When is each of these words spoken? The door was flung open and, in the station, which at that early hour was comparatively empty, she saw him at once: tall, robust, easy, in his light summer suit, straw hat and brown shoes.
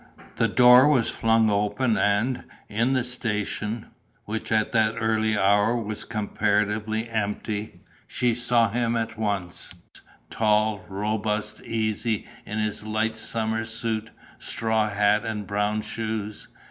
The 0.37 0.47
door 0.47 0.87
was 0.87 1.11
flung 1.11 1.51
open 1.51 1.95
and, 1.95 2.45
in 2.69 2.93
the 2.93 3.03
station, 3.03 3.91
which 4.25 4.51
at 4.51 4.71
that 4.71 4.95
early 4.97 5.37
hour 5.37 5.75
was 5.77 6.05
comparatively 6.05 7.07
empty, 7.07 7.81
she 8.07 8.33
saw 8.33 8.71
him 8.71 8.95
at 8.97 9.15
once: 9.15 9.71
tall, 10.31 10.83
robust, 10.89 11.61
easy, 11.61 12.25
in 12.47 12.57
his 12.57 12.83
light 12.83 13.15
summer 13.15 13.63
suit, 13.63 14.09
straw 14.39 14.89
hat 14.89 15.23
and 15.23 15.45
brown 15.45 15.83
shoes. 15.83 16.47